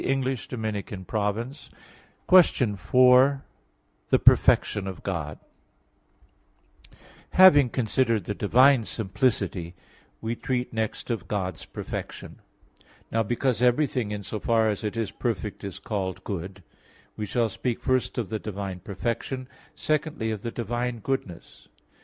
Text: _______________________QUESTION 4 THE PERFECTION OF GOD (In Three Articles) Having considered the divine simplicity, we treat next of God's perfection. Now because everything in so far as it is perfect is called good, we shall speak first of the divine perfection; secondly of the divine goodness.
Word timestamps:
_______________________QUESTION 2.27 2.75
4 2.75 3.43
THE 4.09 4.17
PERFECTION 4.19 4.87
OF 4.87 5.03
GOD 5.03 5.31
(In 5.31 5.35
Three 5.35 5.39
Articles) 5.39 7.07
Having 7.33 7.69
considered 7.69 8.23
the 8.23 8.33
divine 8.33 8.83
simplicity, 8.83 9.75
we 10.19 10.35
treat 10.35 10.73
next 10.73 11.11
of 11.11 11.27
God's 11.27 11.65
perfection. 11.65 12.39
Now 13.11 13.21
because 13.21 13.61
everything 13.61 14.09
in 14.09 14.23
so 14.23 14.39
far 14.39 14.69
as 14.69 14.83
it 14.83 14.97
is 14.97 15.11
perfect 15.11 15.63
is 15.63 15.77
called 15.77 16.23
good, 16.23 16.63
we 17.15 17.27
shall 17.27 17.47
speak 17.47 17.79
first 17.79 18.17
of 18.17 18.29
the 18.29 18.39
divine 18.39 18.79
perfection; 18.79 19.47
secondly 19.75 20.31
of 20.31 20.41
the 20.41 20.49
divine 20.49 20.97
goodness. 20.97 21.67